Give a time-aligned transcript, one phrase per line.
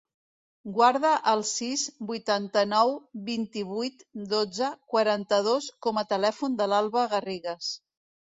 [0.75, 2.93] Guarda el sis, vuitanta-nou,
[3.27, 4.01] vint-i-vuit,
[4.33, 7.69] dotze, quaranta-dos com a telèfon de l'Alba Garrigues.